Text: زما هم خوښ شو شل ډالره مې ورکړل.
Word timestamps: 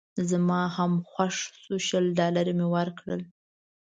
زما 0.29 0.61
هم 0.75 0.91
خوښ 1.11 1.35
شو 1.61 1.75
شل 1.87 2.05
ډالره 2.19 2.51
مې 2.59 2.67
ورکړل. 2.75 3.21